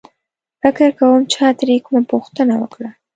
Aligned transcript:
فکر 0.61 0.89
کوم 0.99 1.19
چا 1.33 1.47
ترې 1.57 1.75
کومه 1.85 2.01
پوښتنه 2.11 2.53
وکړه. 2.61 2.89